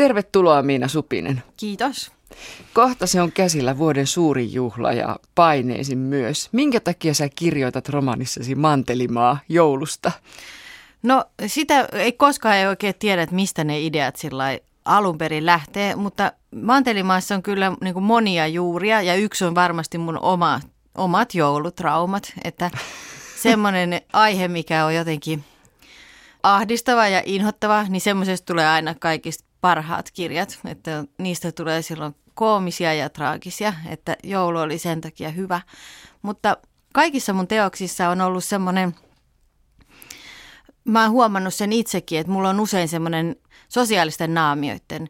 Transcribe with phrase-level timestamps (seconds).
[0.00, 1.42] Tervetuloa Miina Supinen.
[1.56, 2.12] Kiitos.
[2.74, 6.48] Kohta se on käsillä vuoden suurin juhla ja paineisin myös.
[6.52, 10.12] Minkä takia sä kirjoitat romanissasi Mantelimaa joulusta?
[11.02, 15.96] No sitä ei koskaan ei oikein tiedä, että mistä ne ideat sillä alun perin lähtee,
[15.96, 16.32] mutta
[16.62, 20.60] Mantelimaassa on kyllä niin kuin monia juuria ja yksi on varmasti mun oma,
[20.94, 22.70] omat joulutraumat, että
[23.42, 25.44] semmoinen aihe, mikä on jotenkin
[26.42, 32.94] ahdistava ja inhottava, niin semmoisesta tulee aina kaikista parhaat kirjat, että niistä tulee silloin koomisia
[32.94, 35.60] ja traagisia, että joulu oli sen takia hyvä.
[36.22, 36.56] Mutta
[36.92, 38.94] kaikissa mun teoksissa on ollut semmoinen,
[40.84, 43.36] mä oon huomannut sen itsekin, että mulla on usein semmoinen
[43.68, 45.08] sosiaalisten naamioiden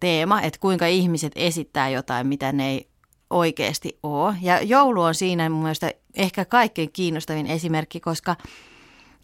[0.00, 2.88] teema, että kuinka ihmiset esittää jotain, mitä ne ei
[3.30, 4.34] oikeasti ole.
[4.40, 8.36] Ja joulu on siinä mun mielestä ehkä kaikkein kiinnostavin esimerkki, koska–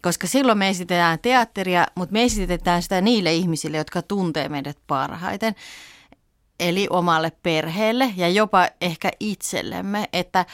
[0.01, 5.55] koska silloin me esitetään teatteria, mutta me esitetään sitä niille ihmisille, jotka tuntee meidät parhaiten.
[6.59, 10.45] Eli omalle perheelle ja jopa ehkä itsellemme, että,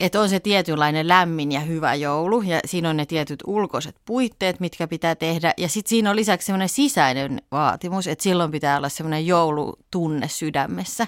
[0.00, 4.60] että on se tietynlainen lämmin ja hyvä joulu ja siinä on ne tietyt ulkoiset puitteet,
[4.60, 5.54] mitkä pitää tehdä.
[5.56, 11.06] Ja sitten siinä on lisäksi semmoinen sisäinen vaatimus, että silloin pitää olla semmoinen joulutunne sydämessä.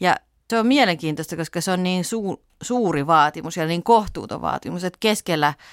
[0.00, 0.16] Ja
[0.50, 4.98] se on mielenkiintoista, koska se on niin su- suuri vaatimus ja niin kohtuuton vaatimus, että
[5.00, 5.54] keskellä–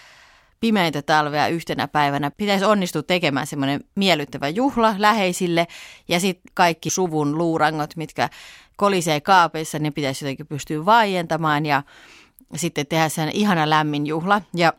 [0.64, 2.32] pimeitä talvea yhtenä päivänä.
[2.32, 5.68] Pitäisi onnistua tekemään semmoinen miellyttävä juhla läheisille
[6.08, 8.30] ja sitten kaikki suvun luurangot, mitkä
[8.76, 11.84] kolisee kaapeissa, ne pitäisi jotenkin pystyä vaientamaan ja
[12.56, 14.42] sitten tehdä sen ihana lämmin juhla.
[14.56, 14.74] Ja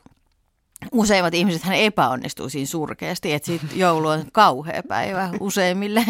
[0.93, 6.05] Useimmat ihmiset hän epäonnistuu siinä surkeasti, että sitten joulu on kauhea päivä useimmille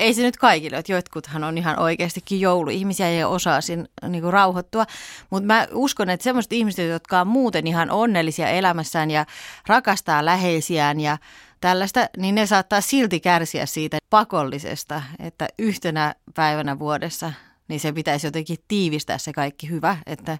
[0.00, 4.32] ei se nyt kaikille, että jotkuthan on ihan oikeastikin jouluihmisiä ja osaa siinä niin kuin
[4.32, 4.86] rauhoittua.
[5.30, 9.26] Mutta mä uskon, että semmoiset ihmiset, jotka on muuten ihan onnellisia elämässään ja
[9.66, 11.18] rakastaa läheisiään ja
[11.60, 17.32] tällaista, niin ne saattaa silti kärsiä siitä pakollisesta, että yhtenä päivänä vuodessa
[17.70, 20.38] niin se pitäisi jotenkin tiivistää se kaikki hyvä, että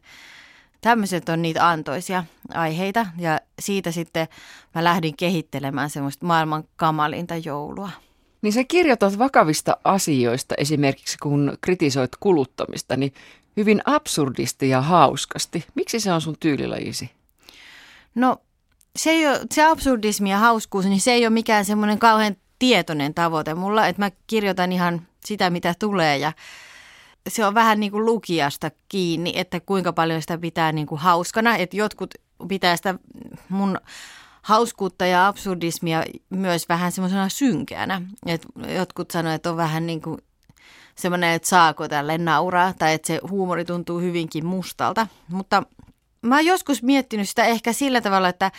[0.80, 4.28] tämmöiset on niitä antoisia aiheita ja siitä sitten
[4.74, 7.90] mä lähdin kehittelemään semmoista maailman kamalinta joulua.
[8.42, 13.14] Niin sä kirjoitat vakavista asioista, esimerkiksi kun kritisoit kuluttamista, niin
[13.56, 15.64] hyvin absurdisti ja hauskasti.
[15.74, 17.10] Miksi se on sun tyylilajisi?
[18.14, 18.36] No
[18.96, 23.14] se, ei ole, se absurdismi ja hauskuus, niin se ei ole mikään semmoinen kauhean tietoinen
[23.14, 26.32] tavoite mulla, että mä kirjoitan ihan sitä, mitä tulee ja
[27.28, 31.56] se on vähän niin kuin lukijasta kiinni, että kuinka paljon sitä pitää niin kuin hauskana,
[31.56, 32.14] että jotkut
[32.48, 32.94] pitää sitä
[33.48, 33.78] mun
[34.42, 38.02] hauskuutta ja absurdismia myös vähän semmoisena synkeänä.
[38.26, 40.18] Et jotkut sanoivat, että on vähän niin kuin
[40.94, 45.06] semmoinen, että saako tälle nauraa tai että se huumori tuntuu hyvinkin mustalta.
[45.28, 45.62] Mutta
[46.22, 48.50] mä oon joskus miettinyt sitä ehkä sillä tavalla, että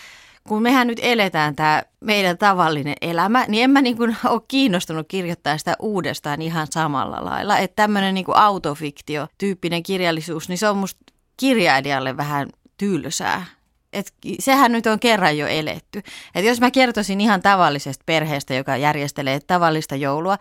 [0.43, 5.07] kun mehän nyt eletään tämä meidän tavallinen elämä, niin en mä niin kuin ole kiinnostunut
[5.09, 7.57] kirjoittaa sitä uudestaan ihan samalla lailla.
[7.57, 11.01] Että tämmöinen niin autofiktio-tyyppinen kirjallisuus, niin se on musta
[11.37, 13.45] kirjailijalle vähän tylsää
[13.93, 16.01] et sehän nyt on kerran jo eletty.
[16.35, 20.37] Et jos mä kertoisin ihan tavallisesta perheestä, joka järjestelee tavallista joulua,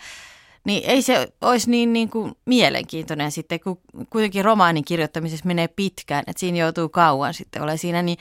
[0.65, 3.81] niin ei se olisi niin, niin kuin mielenkiintoinen sitten, kun
[4.11, 8.19] kuitenkin romaanin kirjoittamisessa menee pitkään, että siinä joutuu kauan sitten ole siinä, niin,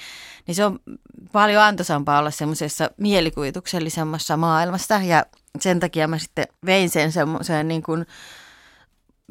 [0.48, 0.80] niin se on
[1.32, 5.26] paljon antoisampaa olla semmoisessa mielikuvituksellisemmassa maailmassa ja
[5.60, 8.06] sen takia mä sitten vein sen semmoiseen niin kuin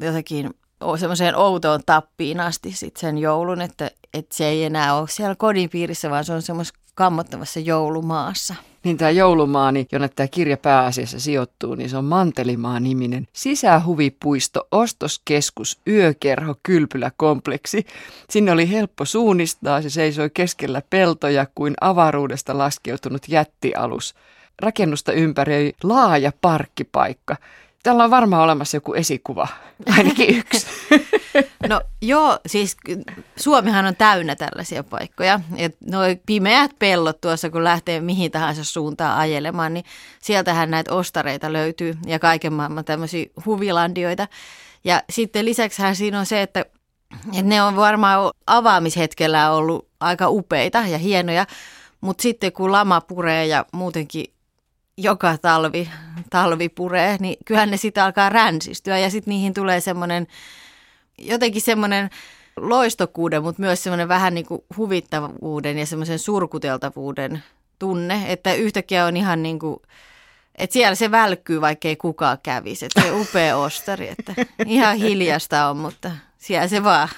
[0.01, 0.53] jotenkin
[0.99, 5.69] semmoiseen outoon tappiin asti sitten sen joulun, että, että se ei enää ole siellä kodin
[5.69, 8.55] piirissä, vaan se on semmoisessa kammottavassa joulumaassa.
[8.83, 15.79] Niin tämä joulumaa, niin jonne tämä kirja pääasiassa sijoittuu, niin se on Mantelimaa-niminen sisähuvipuisto, ostoskeskus,
[15.87, 17.85] yökerho, kylpyläkompleksi.
[18.29, 24.15] Sinne oli helppo suunnistaa, se seisoi keskellä peltoja kuin avaruudesta laskeutunut jättialus.
[24.61, 27.35] Rakennusta ympäröi laaja parkkipaikka,
[27.83, 29.47] Täällä on varmaan olemassa joku esikuva,
[29.97, 30.67] ainakin yksi.
[31.69, 32.77] No joo, siis
[33.35, 35.39] Suomihan on täynnä tällaisia paikkoja.
[35.57, 39.85] Et noi pimeät pellot tuossa, kun lähtee mihin tahansa suuntaan ajelemaan, niin
[40.21, 44.27] sieltähän näitä ostareita löytyy ja kaiken maailman tämmöisiä huvilandioita.
[44.83, 46.65] Ja sitten lisäksi siinä on se, että,
[47.25, 51.45] että ne on varmaan avaamishetkellä ollut aika upeita ja hienoja,
[52.01, 54.25] mutta sitten kun lama puree ja muutenkin
[54.99, 55.89] joka talvi,
[56.29, 60.27] talvi puree, niin kyllähän ne sitten alkaa ränsistyä ja sitten niihin tulee semmoinen,
[61.17, 62.09] jotenkin semmoinen
[62.57, 67.43] loistokuuden, mutta myös semmoinen vähän niin kuin huvittavuuden ja semmoisen surkuteltavuuden
[67.79, 69.77] tunne, että yhtäkkiä on ihan niin kuin,
[70.55, 72.85] että siellä se välkkyy, vaikka ei kukaan kävisi.
[72.85, 74.33] Että se upea ostari, että
[74.65, 77.09] ihan hiljasta on, mutta siellä se vaan.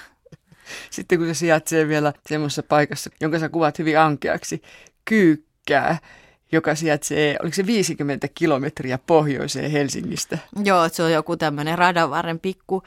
[0.90, 4.62] Sitten kun se sijaitsee vielä semmoisessa paikassa, jonka sä kuvat hyvin ankeaksi,
[5.04, 5.98] kyykkää,
[6.52, 10.38] joka sijaitsee, oliko se 50 kilometriä pohjoiseen Helsingistä?
[10.64, 12.82] Joo, se on joku tämmöinen radanvarren pikku,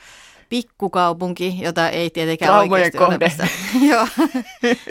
[0.50, 3.15] pikkukaupunki, jota ei tietenkään Traumojen oikeasti kohde.
[3.15, 3.47] olemassa.
[3.91, 4.07] Joo,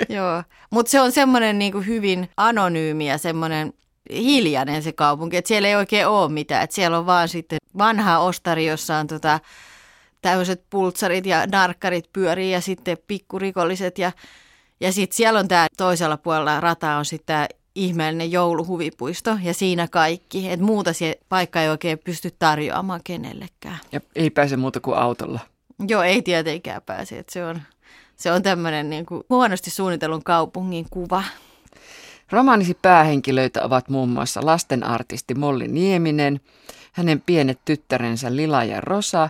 [0.09, 0.43] Joo.
[0.71, 3.73] mutta se on semmoinen niinku hyvin anonyymi ja semmoinen
[4.11, 8.19] hiljainen se kaupunki, että siellä ei oikein ole mitään, että siellä on vaan sitten vanha
[8.19, 9.41] ostari, jossa on tota,
[10.23, 14.13] tämmöiset pultsarit ja narkkarit pyörii ja sitten pikkurikolliset ja,
[14.81, 20.51] ja sitten siellä on tämä toisella puolella rata on sitten ihmeellinen jouluhuvipuisto ja siinä kaikki,
[20.51, 23.79] että muuta se paikka ei oikein pysty tarjoamaan kenellekään.
[23.93, 25.41] Ja ei pääse muuta kuin autolla.
[25.89, 27.63] Joo, ei tietenkään pääse, että se on,
[28.17, 31.25] se on tämmöinen niin kuin huonosti suunnitellun kaupungin kuva.
[32.31, 36.41] Romaanisi päähenkilöitä ovat muun muassa lastenartisti Molli Nieminen,
[36.93, 39.29] hänen pienet tyttärensä Lila ja Rosa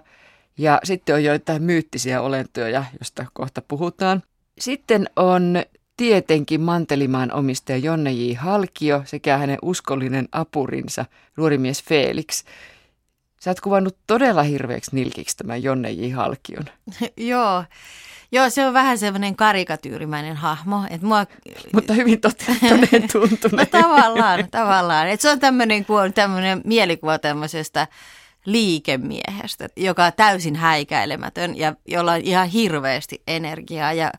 [0.58, 4.23] ja sitten on joitain myyttisiä olentoja, josta kohta puhutaan.
[4.58, 5.62] Sitten on
[5.96, 8.35] tietenkin Mantelimaan omistaja Jonne J.
[8.35, 11.05] Halkio sekä hänen uskollinen apurinsa,
[11.37, 12.44] nuorimies Felix.
[13.41, 16.12] Sä oot kuvannut todella hirveäksi nilkiksi tämän Jonne J.
[16.12, 16.64] Halkion.
[17.17, 17.64] Joo.
[18.32, 20.85] Joo, se on vähän semmoinen karikatyyrimäinen hahmo.
[20.91, 21.26] Että mua...
[21.73, 23.69] Mutta hyvin toteutuneen tuntuneen.
[23.73, 25.08] no, tavallaan, tavallaan.
[25.08, 27.88] Et se on tämmöinen, tämmöinen mielikuva tämmöisestä
[28.44, 34.12] liikemiehestä, joka on täysin häikäilemätön ja jolla on ihan hirveästi energiaa ja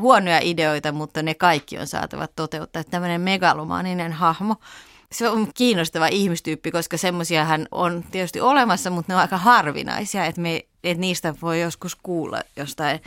[0.00, 2.84] huonoja ideoita, mutta ne kaikki on saatava toteuttaa.
[2.84, 4.56] Tämmöinen megalomaaninen hahmo.
[5.12, 10.24] Se on kiinnostava ihmistyyppi, koska semmoisia hän on tietysti olemassa, mutta ne on aika harvinaisia,
[10.24, 13.00] että, me, että niistä voi joskus kuulla jostain.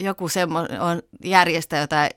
[0.00, 2.10] Joku semmoinen on järjestää jotain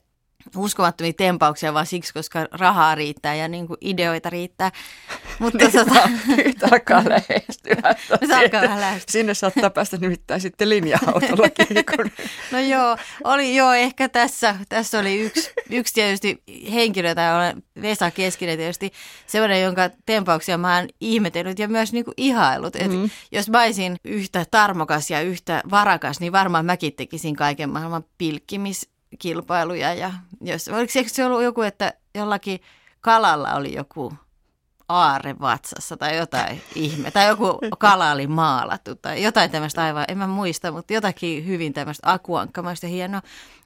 [0.56, 4.72] uskomattomia tempauksia vaan siksi, koska rahaa riittää ja niin kuin ideoita riittää.
[5.40, 6.10] Mutta nyt, tota...
[6.38, 7.76] nyt alkaa lähestyä.
[8.22, 9.12] Nyt alkaa vähän lähestyä.
[9.12, 11.68] Sinne saattaa päästä nimittäin sitten linja-autollakin.
[11.96, 12.12] Kun...
[12.52, 18.12] no joo, oli joo, ehkä tässä, tässä oli yksi, yksi tietysti henkilö, tai olen Vesa
[18.12, 18.92] Keskinen tietysti,
[19.28, 22.76] sellainen, jonka tempauksia mä oon ihmetellyt ja myös niin kuin ihailut.
[22.76, 23.10] Et mm.
[23.32, 28.90] Jos mä olisin yhtä tarmokas ja yhtä varakas, niin varmaan mäkin tekisin kaiken maailman pilkkimis
[29.20, 32.60] kilpailuja ja jos, oliko se ollut joku, että jollakin
[33.02, 34.14] kalalla oli joku
[34.90, 40.18] aare vatsassa tai jotain ihme, tai joku kala oli maalattu tai jotain tämmöistä aivan, en
[40.18, 43.22] mä muista, mutta jotakin hyvin tämmöistä akuankkamaista hienoa.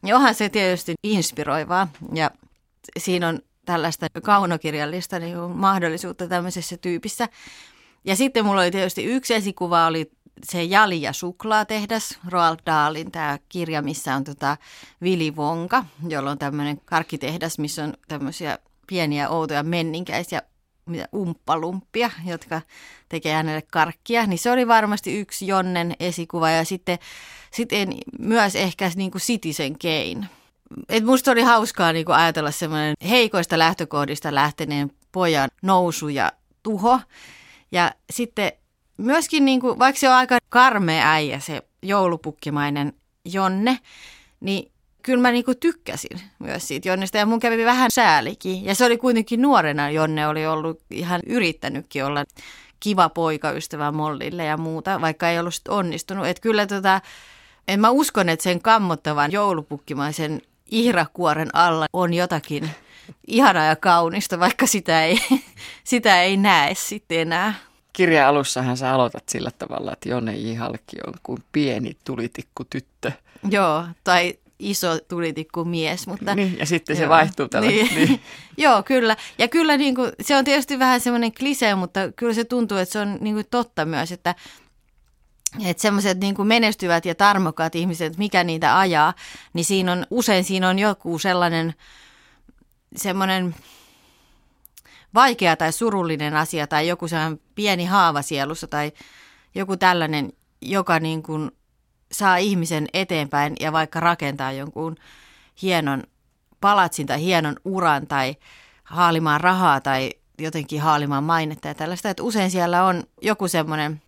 [0.05, 2.31] Ja onhan se tietysti inspiroivaa ja
[2.97, 7.29] siinä on tällaista kaunokirjallista niin mahdollisuutta tämmöisessä tyypissä.
[8.05, 10.11] Ja sitten mulla oli tietysti yksi esikuva, oli
[10.43, 14.57] se Jali ja suklaatehdas, Roald Dahlin tämä kirja, missä on tota
[15.01, 20.41] Vili Vonka, jolla on tämmöinen karkkitehdas, missä on tämmöisiä pieniä outoja menninkäisiä
[20.85, 22.61] mitä, umppalumppia, jotka
[23.09, 24.25] tekee hänelle karkkia.
[24.25, 26.99] Niin se oli varmasti yksi Jonnen esikuva ja sitten,
[27.51, 30.27] sitten myös ehkä niin kuin Citizen Kane.
[30.89, 36.31] Et musta oli hauskaa niin kuin ajatella semmoinen heikoista lähtökohdista lähteneen pojan nousu ja
[36.63, 36.99] tuho.
[37.71, 38.51] Ja sitten
[38.97, 42.93] myöskin, niin kuin, vaikka se on aika karmea äijä, se joulupukkimainen
[43.25, 43.79] Jonne,
[44.39, 48.65] niin kyllä mä niin kuin tykkäsin myös siitä Jonnesta ja mun kävi vähän säälikin.
[48.65, 52.25] Ja se oli kuitenkin nuorena, Jonne oli ollut ihan yrittänytkin olla
[52.79, 56.27] kiva poikaystävä Mollille ja muuta, vaikka ei ollut onnistunut.
[56.27, 57.01] Että kyllä tota,
[57.67, 60.41] en mä uskon, että sen kammottavan joulupukkimaisen
[60.71, 62.69] ihrakuoren alla on jotakin
[63.27, 65.19] ihanaa ja kaunista, vaikka sitä ei,
[65.83, 67.53] sitä ei näe sitten enää
[67.93, 70.55] kirjan alussahan sä aloitat sillä tavalla, että Jonne J.
[70.55, 73.11] Halkki on kuin pieni tulitikku tyttö.
[73.49, 76.07] Joo, tai iso tulitikku mies.
[76.07, 77.69] Mutta, niin, ja sitten joo, se vaihtuu tällä.
[77.69, 77.95] Niin.
[77.95, 78.21] niin.
[78.57, 79.17] joo, kyllä.
[79.37, 82.93] Ja kyllä niin kuin, se on tietysti vähän semmoinen klisee, mutta kyllä se tuntuu, että
[82.93, 84.35] se on niin kuin totta myös, että
[85.65, 89.13] että semmoiset niin kuin menestyvät ja tarmokkaat ihmiset, mikä niitä ajaa,
[89.53, 91.73] niin siinä on, usein siinä on joku sellainen
[92.95, 93.55] semmoinen
[95.13, 98.91] vaikea tai surullinen asia tai joku sellainen pieni haava sielussa tai
[99.55, 101.51] joku tällainen, joka niin kuin
[102.11, 104.95] saa ihmisen eteenpäin ja vaikka rakentaa jonkun
[105.61, 106.03] hienon
[106.61, 108.35] palatsin tai hienon uran tai
[108.83, 112.09] haalimaan rahaa tai jotenkin haalimaan mainetta ja tällaista.
[112.09, 114.01] Että usein siellä on joku semmoinen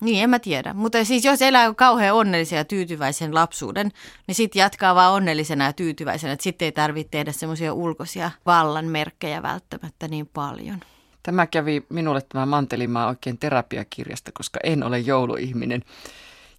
[0.00, 0.74] niin, en mä tiedä.
[0.74, 3.90] Mutta siis jos elää kauhean onnellisen ja tyytyväisen lapsuuden,
[4.26, 6.36] niin sitten jatkaa vaan onnellisena ja tyytyväisenä.
[6.40, 10.80] Sitten ei tarvitse tehdä semmoisia ulkoisia vallan merkkejä välttämättä niin paljon.
[11.22, 15.84] Tämä kävi minulle tämä Mantelimaa oikein terapiakirjasta, koska en ole jouluihminen.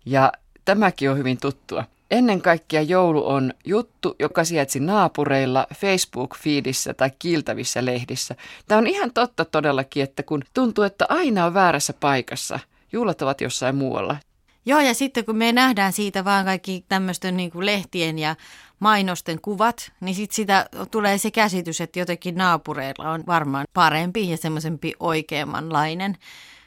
[0.06, 0.32] Ja
[0.66, 1.84] tämäkin on hyvin tuttua.
[2.12, 8.36] Ennen kaikkea joulu on juttu, joka sijaitsi naapureilla, Facebook-feedissä tai kiiltävissä lehdissä.
[8.68, 12.60] Tämä on ihan totta todellakin, että kun tuntuu, että aina on väärässä paikassa–
[12.94, 14.18] Juhlat ovat jossain muualla.
[14.66, 18.36] Joo, ja sitten kun me nähdään siitä vaan kaikki tämmöisten niin kuin lehtien ja
[18.80, 24.38] mainosten kuvat, niin sitten sitä tulee se käsitys, että jotenkin naapureilla on varmaan parempi ja
[24.38, 26.18] semmoisempi oikeammanlainen,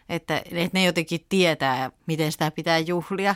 [0.08, 3.34] että, että ne jotenkin tietää, miten sitä pitää juhlia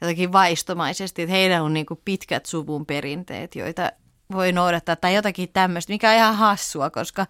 [0.00, 3.92] jotenkin vaistomaisesti, että heillä on niin kuin pitkät suvun perinteet, joita
[4.32, 7.26] voi noudattaa tai jotakin tämmöistä, mikä on ihan hassua, koska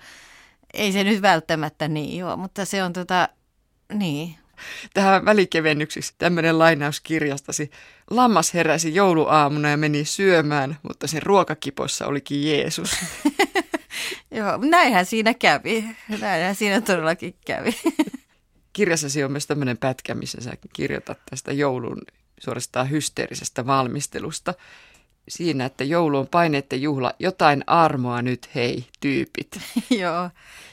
[0.74, 3.28] ei se nyt välttämättä niin ole, mutta se on tota,
[3.92, 4.36] niin,
[4.94, 7.70] tähän välikevennyksiksi tämmöinen lainaus kirjastasi.
[8.10, 12.90] Lammas heräsi jouluaamuna ja meni syömään, mutta sen ruokakipossa olikin Jeesus.
[14.30, 15.84] Joo, näinhän siinä kävi.
[16.20, 17.76] Näinhän siinä todellakin kävi.
[18.72, 22.02] Kirjassasi on myös tämmöinen pätkä, missä sä kirjoitat tästä joulun
[22.40, 24.54] suorastaan hysteerisestä valmistelusta.
[25.28, 29.60] Siinä, että joulu on paineiden juhla, jotain armoa nyt hei, tyypit.
[30.00, 30.30] Joo.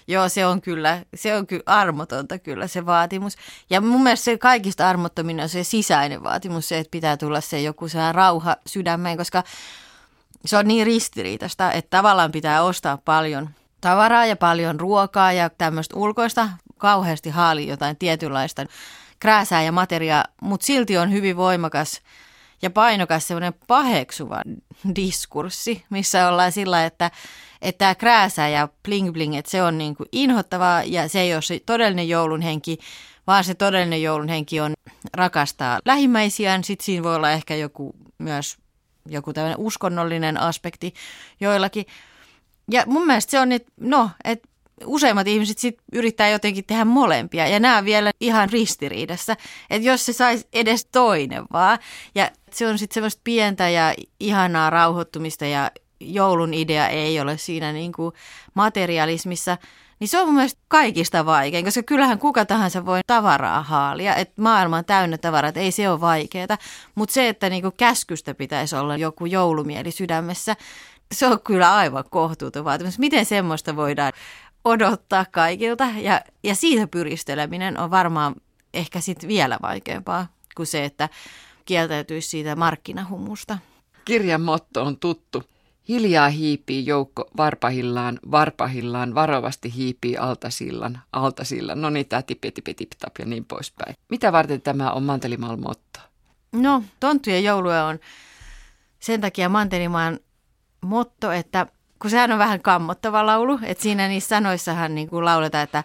[0.08, 3.36] Joo, se on kyllä, se on kyllä armotonta kyllä se vaatimus.
[3.70, 7.62] Ja mun mielestä se kaikista armottomin on se sisäinen vaatimus, se, että pitää tulla se
[7.62, 9.44] joku se rauha sydämeen, koska
[10.46, 13.50] se on niin ristiriitasta, että tavallaan pitää ostaa paljon
[13.82, 18.66] tavaraa ja paljon ruokaa ja tämmöistä ulkoista, kauheasti haali jotain tietynlaista
[19.20, 22.02] krääsää ja materiaa, mutta silti on hyvin voimakas
[22.64, 24.42] ja painokas semmoinen paheksuva
[24.96, 27.12] diskurssi, missä ollaan sillä, että
[27.62, 31.34] että tämä krääsä ja bling bling, että se on niin kuin inhottavaa ja se ei
[31.34, 32.78] ole se todellinen joulun henki,
[33.28, 34.74] vaan se todellinen joulun henki on
[35.14, 36.64] rakastaa lähimmäisiään.
[36.64, 38.58] Sitten siinä voi olla ehkä joku myös
[39.06, 40.94] joku tämmöinen uskonnollinen aspekti
[41.40, 41.86] joillakin.
[42.72, 44.50] Ja mun mielestä se on, että no, että
[44.86, 49.36] useimmat ihmiset sit yrittää jotenkin tehdä molempia ja nämä vielä ihan ristiriidassa.
[49.70, 51.80] Että jos se saisi edes toinen vaan.
[52.16, 57.74] Ja se on sitten semmoista pientä ja ihanaa rauhoittumista ja joulun idea ei ole siinä
[57.74, 58.14] niin kuin
[58.54, 59.58] materialismissa,
[60.00, 64.42] niin se on mun mielestä kaikista vaikein, koska kyllähän kuka tahansa voi tavaraa haalia, että
[64.42, 66.58] maailma on täynnä tavaraa, että ei se ole vaikeaa,
[66.96, 70.56] mutta se, että niin kuin käskystä pitäisi olla joku joulumieli sydämessä,
[71.12, 73.00] se on kyllä aivan kohtuuton vaatimus.
[73.00, 74.14] Miten semmoista voidaan
[74.66, 78.36] odottaa kaikilta ja, ja siitä pyristeleminen on varmaan
[78.74, 81.10] ehkä sitten vielä vaikeampaa kuin se, että
[81.66, 83.58] kieltäytyisi siitä markkinahumusta.
[84.06, 85.44] Kirjan motto on tuttu.
[85.90, 91.82] Hiljaa hiipii joukko varpahillaan, varpahillaan, varovasti hiipii altasillan, altasillan.
[91.82, 93.96] No niin, tämä tipi, tipi, tipi, tap ja niin poispäin.
[94.10, 96.00] Mitä varten tämä on Mantelimaan motto?
[96.52, 98.00] No, tonttujen joulua on
[99.00, 100.20] sen takia Mantelimaan
[100.82, 101.68] motto, että
[102.04, 105.84] kun sehän on vähän kammottava laulu, että siinä niissä sanoissahan niin kuin lauletaan, että,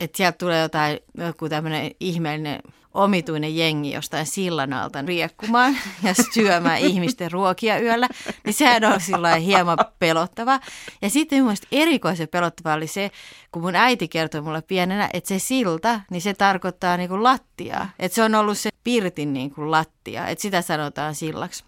[0.00, 2.60] että sieltä tulee jotain, joku tämmöinen ihmeellinen
[2.94, 8.08] omituinen jengi jostain sillan alta riekkumaan ja syömään ihmisten ruokia yöllä,
[8.44, 10.60] niin sehän on sillä hieman pelottava.
[11.02, 13.10] Ja sitten mun mielestä erikoisen pelottava oli se,
[13.52, 17.90] kun mun äiti kertoi mulle pienenä, että se silta, niin se tarkoittaa niin kuin lattiaa.
[17.98, 21.64] Että se on ollut se pirtin niin kuin lattia, että sitä sanotaan sillaksi.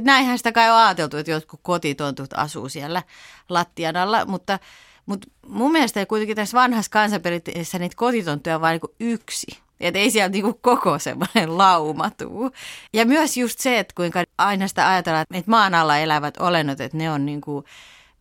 [0.00, 3.02] Näinhän sitä kai on ajateltu, että jotkut kotitontut asuu siellä
[3.48, 4.58] lattian alla, mutta,
[5.06, 9.46] mutta mun mielestä kuitenkin tässä vanhassa kansanperinteessä niitä kotitonttuja on vain niin yksi.
[9.80, 12.50] Että ei sieltä niinku koko semmoinen lauma tuu.
[12.92, 16.98] Ja myös just se, että kuinka aina sitä ajatellaan, että maan alla elävät olennot, että
[16.98, 17.64] ne on niinku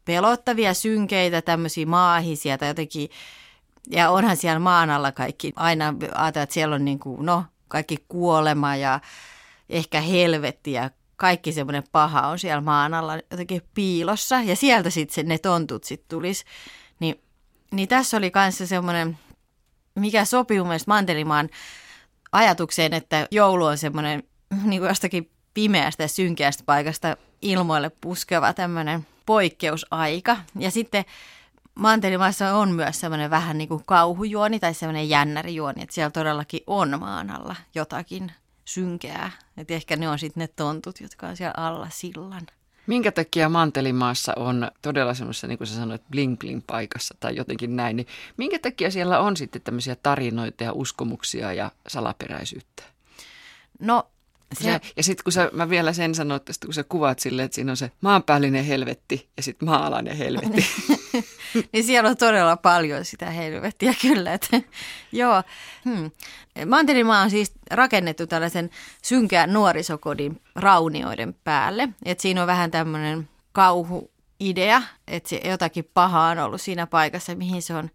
[0.05, 3.09] pelottavia, synkeitä, tämmöisiä maahisia tai jotenkin,
[3.89, 8.75] ja onhan siellä maan alla kaikki, aina ajatellaan, että siellä on niinku, no, kaikki kuolema
[8.75, 8.99] ja
[9.69, 10.89] ehkä helvetti ja
[11.23, 16.09] kaikki semmoinen paha on siellä maan alla jotenkin piilossa ja sieltä sitten ne tontut sitten
[16.09, 16.45] tulisi.
[16.99, 17.21] Niin,
[17.71, 19.17] niin tässä oli kanssa semmoinen
[19.95, 21.49] mikä sopii mun mielestä Mantelimaan
[22.31, 24.23] ajatukseen, että joulu on semmoinen
[24.63, 30.37] niin kuin jostakin pimeästä ja synkeästä paikasta ilmoille puskeva tämmöinen poikkeusaika.
[30.59, 31.05] Ja sitten
[31.75, 36.99] Mantelimaassa on myös semmoinen vähän niin kuin kauhujuoni tai semmoinen jännärijuoni, että siellä todellakin on
[36.99, 38.31] maan alla jotakin
[38.65, 39.31] synkeää.
[39.57, 42.47] Että ehkä ne on sitten ne tontut, jotka on siellä alla sillan.
[42.87, 47.95] Minkä takia Mantelimaassa on todella semmoisessa, niin kuin sä sanoit, bling-bling paikassa tai jotenkin näin,
[47.95, 48.07] niin
[48.37, 52.83] minkä takia siellä on sitten tämmöisiä tarinoita ja uskomuksia ja salaperäisyyttä?
[53.79, 54.07] No
[54.53, 54.69] se...
[54.69, 57.55] Ja, ja sitten kun sä, mä vielä sen sanoin, että kun sä kuvaat silleen, että
[57.55, 60.65] siinä on se maanpäällinen helvetti ja sitten maalainen helvetti.
[61.73, 64.33] niin siellä on todella paljon sitä helvettiä kyllä.
[64.33, 64.61] Että,
[65.11, 65.43] joo.
[65.85, 66.11] Hmm.
[66.65, 68.69] Mantelimaa on siis rakennettu tällaisen
[69.01, 71.89] synkään nuorisokodin raunioiden päälle.
[72.05, 77.61] Et siinä on vähän tämmöinen kauhuidea, että se jotakin pahaa on ollut siinä paikassa, mihin
[77.61, 77.89] se on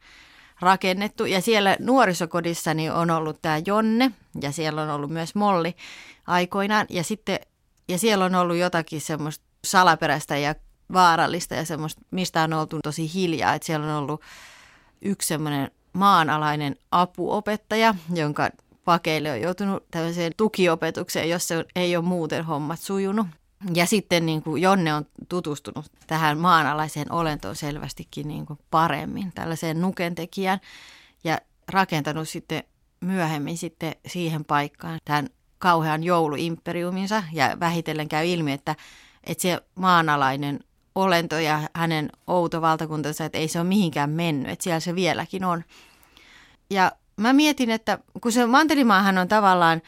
[0.61, 1.25] rakennettu.
[1.25, 4.11] Ja siellä nuorisokodissa niin on ollut tämä Jonne
[4.43, 5.77] ja siellä on ollut myös Molli
[6.27, 6.87] aikoinaan.
[6.91, 7.39] Ja, sitten,
[7.89, 10.55] ja siellä on ollut jotakin semmoista salaperäistä ja
[10.93, 13.55] vaarallista ja semmoista, mistä on oltu tosi hiljaa.
[13.55, 14.23] Että siellä on ollut
[15.03, 18.51] yksi semmoinen maanalainen apuopettaja, jonka
[18.85, 23.27] pakeille on joutunut tämmöiseen tukiopetukseen, jos se ei ole muuten hommat sujunut.
[23.75, 29.81] Ja sitten niin kuin Jonne on tutustunut tähän maanalaiseen olentoon selvästikin niin kuin paremmin, tällaiseen
[29.81, 30.61] nukentekijään,
[31.25, 31.39] ja
[31.73, 32.63] rakentanut sitten
[33.01, 35.29] myöhemmin sitten siihen paikkaan tämän
[35.59, 38.77] kauhean jouluimperiuminsa, ja vähitellen käy ilmi, että,
[39.25, 40.61] että se maanalainen
[41.03, 45.45] olento ja hänen outo valtakuntansa, että ei se ole mihinkään mennyt, että siellä se vieläkin
[45.45, 45.65] on.
[46.71, 49.83] Ja mä mietin, että kun se Mantelimaahan on tavallaan,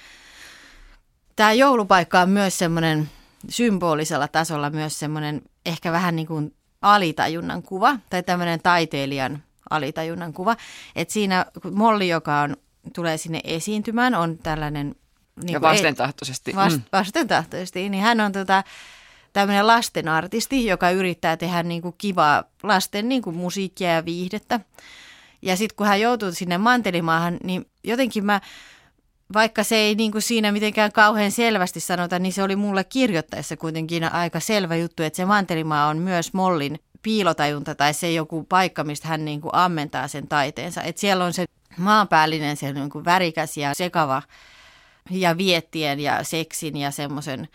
[1.37, 3.11] tämä joulupaikka on myös semmoinen
[3.49, 10.57] symbolisella tasolla myös semmoinen ehkä vähän niin kuin alitajunnan kuva tai tämmöinen taiteilijan alitajunnan kuva.
[10.97, 12.57] Että siinä Molli, joka on,
[12.95, 14.95] tulee sinne esiintymään, on tällainen...
[15.43, 16.55] Niin ja vastentahtoisesti.
[16.57, 16.83] Vast, mm.
[16.93, 18.65] Vastentahtoisesti, niin hän on tota,
[19.33, 24.61] tämmöinen lastenartisti, joka yrittää tehdä niin kuin kivaa lasten niin kuin musiikkia ja viihdettä.
[25.43, 28.41] Ja sitten kun hän joutuu sinne mantelimaahan, niin jotenkin mä,
[29.33, 33.57] vaikka se ei niin kuin siinä mitenkään kauhean selvästi sanota, niin se oli mulle kirjoittaessa
[33.57, 38.85] kuitenkin aika selvä juttu, että se mantelimaa on myös Mollin piilotajunta tai se joku paikka,
[38.85, 40.83] mistä hän niin kuin ammentaa sen taiteensa.
[40.83, 41.45] Että siellä on se
[41.77, 44.23] maanpäällinen, se niin kuin värikäs ja sekava
[45.11, 47.49] ja viettien ja seksin ja semmoisen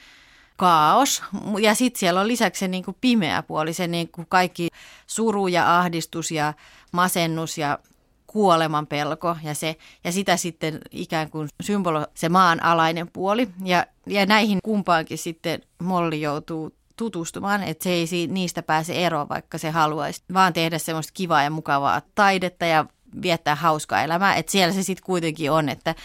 [0.56, 1.24] kaos.
[1.62, 4.68] Ja sitten siellä on lisäksi se niin kuin pimeä puoli, se niin kuin kaikki
[5.08, 6.54] suru ja ahdistus ja
[6.92, 7.80] masennus ja
[8.28, 13.48] kuoleman pelko ja, se, ja sitä sitten ikään kuin symbolo se maanalainen puoli.
[13.64, 19.58] Ja, ja näihin kumpaankin sitten Molli joutuu tutustumaan, että se ei niistä pääse eroon, vaikka
[19.58, 22.86] se haluaisi vaan tehdä semmoista kivaa ja mukavaa taidetta ja
[23.22, 24.36] viettää hauskaa elämää.
[24.36, 25.96] Että siellä se sitten kuitenkin on, että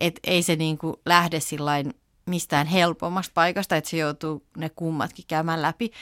[0.00, 1.94] et ei se niinku lähde sillain
[2.26, 5.92] mistään helpommasta paikasta, että se joutuu ne kummatkin käymään läpi.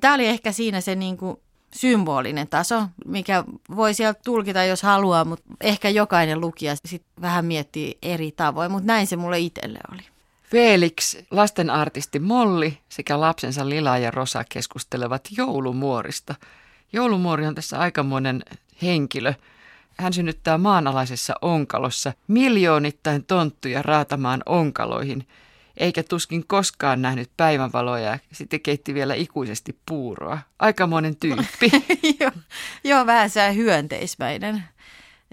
[0.00, 1.40] Tämä oli ehkä siinä se niinku
[1.74, 3.44] symbolinen taso, mikä
[3.76, 8.86] voi sieltä tulkita, jos haluaa, mutta ehkä jokainen lukija sitten vähän miettii eri tavoin, mutta
[8.86, 10.02] näin se mulle itselle oli.
[10.50, 16.34] Felix, lastenartisti Molli sekä lapsensa Lila ja Rosa keskustelevat joulumuorista.
[16.92, 18.42] Joulumuori on tässä aikamoinen
[18.82, 19.34] henkilö.
[19.98, 25.26] Hän synnyttää maanalaisessa onkalossa miljoonittain tonttuja raatamaan onkaloihin–
[25.76, 30.38] eikä tuskin koskaan nähnyt päivänvaloa ja sitten keitti vielä ikuisesti puuroa.
[30.58, 31.70] Aikamoinen tyyppi.
[32.20, 32.30] joo,
[32.84, 34.64] joo, vähän sää hyönteismäinen.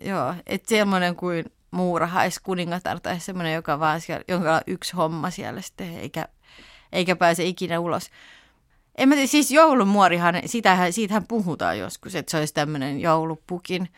[0.01, 5.29] Joo, että semmoinen kuin muurahais kuningatar tai semmoinen, joka vaan siellä, jonka on yksi homma
[5.29, 6.27] siellä sitten, eikä,
[6.91, 8.09] eikä pääse ikinä ulos.
[8.97, 13.89] En mä tiedä, siis joulumuorihan, sitähän, siitähän puhutaan joskus, että se olisi tämmöinen joulupukin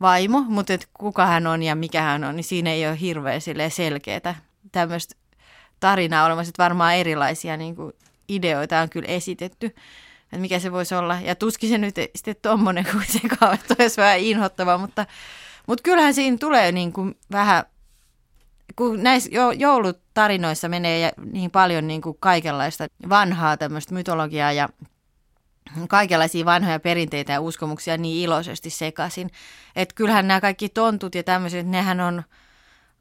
[0.00, 3.40] vaimo, mutta että kuka hän on ja mikä hän on, niin siinä ei ole hirveän
[3.68, 4.34] selkeää
[4.72, 5.14] tämmöistä
[5.80, 7.92] tarinaa olemassa, että varmaan erilaisia niin kuin
[8.28, 9.66] ideoita on kyllä esitetty,
[10.24, 11.18] että mikä se voisi olla.
[11.20, 15.06] Ja tuskin se nyt sitten tuommoinen kuitenkaan, että olisi vähän inhottava, mutta,
[15.66, 17.64] mutta kyllähän siinä tulee niin kuin vähän,
[18.76, 24.68] kun näissä joulutarinoissa menee niin paljon niin kuin kaikenlaista vanhaa tämmöistä mytologiaa ja
[25.88, 29.30] kaikenlaisia vanhoja perinteitä ja uskomuksia niin iloisesti sekaisin.
[29.76, 32.22] Että kyllähän nämä kaikki tontut ja tämmöiset, nehän on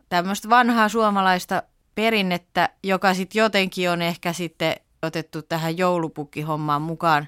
[0.10, 1.64] tämmöistä vanhaa suomalaista
[1.98, 7.28] perinnettä, joka sitten jotenkin on ehkä sitten otettu tähän joulupukkihommaan mukaan.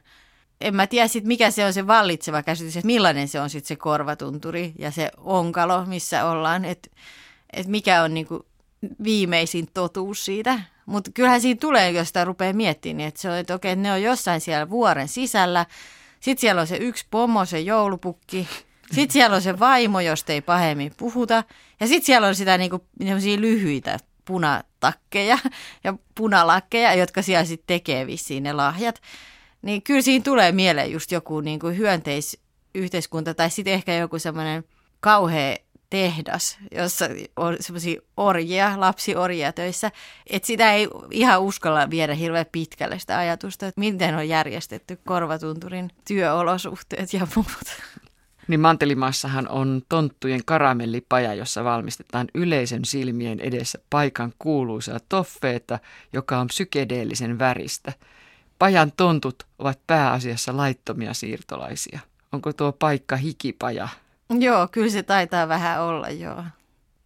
[0.61, 3.67] En mä tiedä sitten, mikä se on se vallitseva käsitys, että millainen se on sitten
[3.67, 6.89] se korvatunturi ja se onkalo, missä ollaan, että
[7.53, 8.45] et mikä on niinku
[9.03, 10.59] viimeisin totuus siitä.
[10.85, 13.91] Mutta kyllähän siinä tulee, jos sitä rupeaa miettimään, niin että se on, että okei, ne
[13.91, 15.65] on jossain siellä vuoren sisällä.
[16.19, 18.47] Sitten siellä on se yksi pomo, se joulupukki.
[18.91, 21.43] Sitten siellä on se vaimo, josta ei pahemmin puhuta.
[21.79, 22.85] Ja sitten siellä on sitä niinku,
[23.37, 25.37] lyhyitä punatakkeja
[25.83, 29.01] ja punalakkeja, jotka siellä sitten tekee vissiin ne lahjat.
[29.61, 34.63] Niin kyllä siinä tulee mieleen just joku niin kuin hyönteisyhteiskunta tai sitten ehkä joku semmoinen
[34.99, 35.55] kauhea
[35.89, 39.91] tehdas, jossa on semmoisia orjia, lapsiorjia töissä,
[40.27, 45.91] että sitä ei ihan uskalla viedä hirveän pitkälle sitä ajatusta, että miten on järjestetty korvatunturin
[46.07, 47.47] työolosuhteet ja muut.
[48.49, 55.79] Niin Mantelimaassahan on tonttujen karamellipaja, jossa valmistetaan yleisön silmien edessä paikan kuuluisaa toffeeta,
[56.13, 57.93] joka on psykedeellisen väristä.
[58.59, 61.99] Pajan tontut ovat pääasiassa laittomia siirtolaisia.
[62.31, 63.87] Onko tuo paikka hikipaja?
[64.39, 66.43] Joo, kyllä se taitaa vähän olla, joo.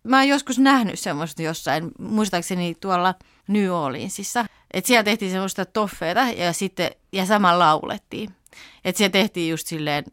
[0.04, 3.16] Mä oon joskus nähnyt semmoista jossain, muistaakseni tuolla
[3.48, 4.46] New Orleansissa.
[4.74, 8.30] Että siellä tehtiin semmoista toffeeta ja sitten, ja samalla laulettiin.
[8.86, 10.04] Että siellä tehtiin just silleen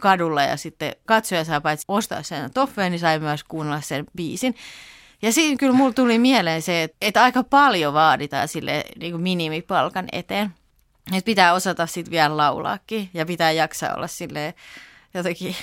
[0.00, 4.54] kadulla ja sitten katsoja saa paitsi ostaa sen toffeen, niin sai myös kuunnella sen biisin.
[5.22, 9.22] Ja siinä kyllä mulla tuli mieleen se, että, että aika paljon vaaditaan sille niin kuin
[9.22, 10.54] minimipalkan eteen.
[11.06, 14.54] Että pitää osata sitten vielä laulaakin ja pitää jaksaa olla sille
[15.14, 15.56] jotenkin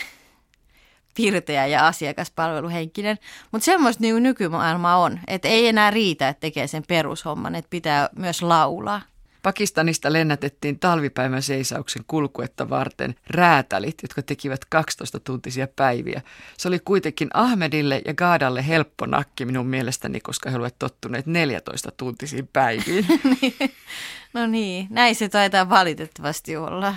[1.15, 3.17] pirteä ja asiakaspalveluhenkinen.
[3.51, 8.09] Mutta semmoista niin nykymaailma on, että ei enää riitä, että tekee sen perushomman, että pitää
[8.15, 9.01] myös laulaa.
[9.43, 16.21] Pakistanista lennätettiin talvipäivän seisauksen kulkuetta varten räätälit, jotka tekivät 12-tuntisia päiviä.
[16.57, 22.47] Se oli kuitenkin Ahmedille ja Gaadalle helppo nakki minun mielestäni, koska he olivat tottuneet 14-tuntisiin
[22.53, 23.05] päiviin.
[24.33, 26.95] no niin, näin se taitaa valitettavasti olla.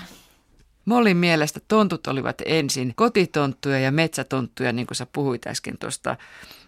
[0.85, 6.17] Mollin mielestä tontut olivat ensin kotitonttuja ja metsätonttuja, niin kuin sä puhuit äsken tuosta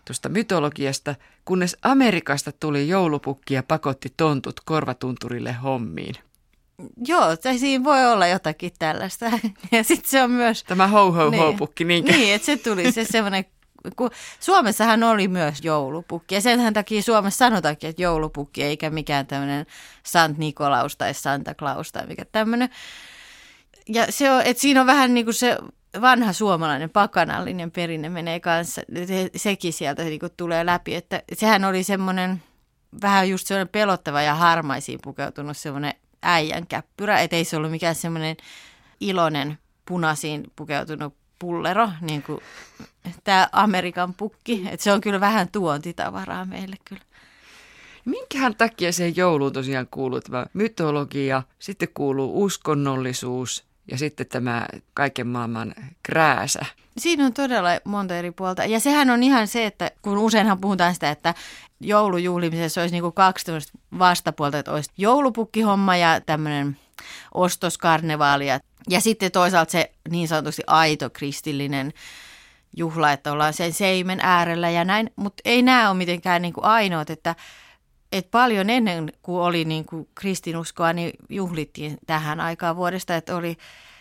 [0.05, 6.15] tuosta mytologiasta, kunnes Amerikasta tuli joulupukki ja pakotti tontut korvatunturille hommiin.
[7.07, 9.27] Joo, tai siinä voi olla jotakin tällaista.
[9.73, 10.65] Ja sitten se on myös...
[10.65, 12.13] Tämä ho ho niin, ho pukki, niinkö?
[12.13, 13.45] Niin, että se tuli se semmoinen
[13.97, 19.67] kun Suomessahan oli myös joulupukki ja sen takia Suomessa sanotaankin, että joulupukki eikä mikään tämmöinen
[20.03, 22.69] Sant Nikolaus tai Santa Claus tai mikä tämmöinen.
[23.89, 25.59] Ja se on, että siinä on vähän niin kuin se
[26.01, 31.65] vanha suomalainen pakanallinen perinne menee kanssa, se, sekin sieltä niin kuin tulee läpi, että sehän
[31.65, 32.43] oli semmoinen
[33.03, 37.95] vähän just semmoinen pelottava ja harmaisiin pukeutunut semmoinen äijän käppyrä, että ei se ollut mikään
[37.95, 38.37] semmoinen
[39.01, 42.41] iloinen punaisiin pukeutunut pullero, niin kuin
[43.25, 47.03] tämä Amerikan pukki, että se on kyllä vähän tuontitavaraa meille kyllä.
[48.05, 55.27] Minkähän takia se jouluun tosiaan kuuluu tämä mytologia, sitten kuuluu uskonnollisuus ja sitten tämä kaiken
[55.27, 56.67] maailman krääsä.
[56.99, 58.65] Siinä on todella monta eri puolta.
[58.65, 61.35] Ja sehän on ihan se, että kun useinhan puhutaan sitä, että
[61.81, 63.53] joulujuhlimisessa olisi niin kuin kaksi
[63.99, 66.77] vastapuolta, että olisi joulupukkihomma ja tämmöinen
[67.35, 68.47] ostoskarnevaali.
[68.91, 71.93] Ja sitten toisaalta se niin sanotusti aito kristillinen
[72.77, 75.11] juhla, että ollaan sen seimen äärellä ja näin.
[75.17, 77.35] Mutta ei nämä ole mitenkään niin kuin ainoat, että
[78.15, 83.57] et paljon ennen kuin oli niin kuin kristinuskoa, niin juhlittiin tähän aikaan vuodesta, että oli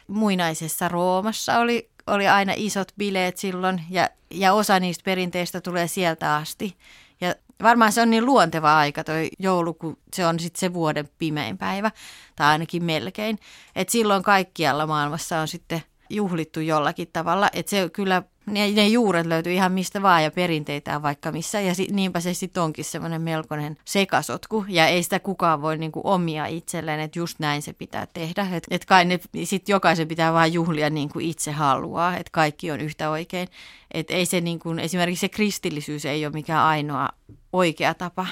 [0.08, 6.36] muinaisessa Roomassa oli, oli aina isot bileet silloin ja, ja osa niistä perinteistä tulee sieltä
[6.36, 6.78] asti.
[7.22, 11.10] Ja varmaan se on niin luonteva aika toi joulu, kun se on sitten se vuoden
[11.18, 11.92] pimein päivä,
[12.36, 13.40] tai ainakin melkein.
[13.76, 17.50] Että silloin kaikkialla maailmassa on sitten juhlittu jollakin tavalla.
[17.54, 21.62] Että se kyllä ne, ne juuret löytyy ihan mistä vaan ja perinteitä vaikka missä.
[21.62, 24.66] Ja si, niinpä se sitten onkin semmoinen melkoinen sekasotku.
[24.68, 28.48] Ja ei sitä kukaan voi niinku omia itselleen, että just näin se pitää tehdä.
[28.52, 32.72] Että et kai ne, sit jokaisen pitää vaan juhlia niin kuin itse haluaa, että kaikki
[32.72, 33.48] on yhtä oikein.
[33.92, 37.10] Että ei se niinku, esimerkiksi se kristillisyys ei ole mikään ainoa
[37.54, 38.28] oikea tapa.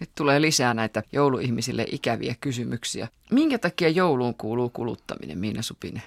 [0.00, 3.08] Nyt tulee lisää näitä jouluihmisille ikäviä kysymyksiä.
[3.30, 6.02] Minkä takia jouluun kuuluu kuluttaminen, Miina Supinen?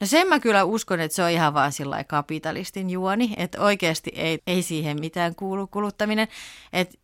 [0.00, 4.10] No sen mä kyllä uskon, että se on ihan vaan sillä kapitalistin juoni, että oikeasti
[4.14, 6.28] ei, ei siihen mitään kuulu kuluttaminen.
[6.72, 6.98] Että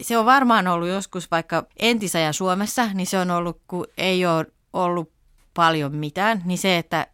[0.00, 4.46] se on varmaan ollut joskus vaikka entisajan Suomessa, niin se on ollut, kun ei ole
[4.72, 5.12] ollut
[5.54, 7.06] paljon mitään, niin se, että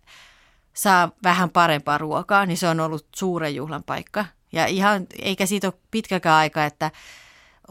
[0.74, 4.24] saa vähän parempaa ruokaa, niin se on ollut suuren juhlan paikka.
[4.52, 6.90] Ja ihan, eikä siitä ole pitkäkään aika, että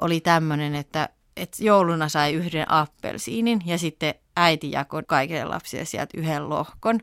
[0.01, 6.17] oli tämmöinen, että, että jouluna sai yhden appelsiinin ja sitten äiti jakoi kaikille lapsille sieltä
[6.17, 7.00] yhden lohkon.